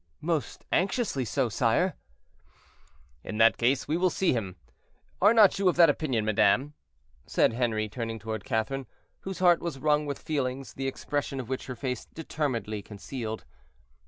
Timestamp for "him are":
4.33-5.31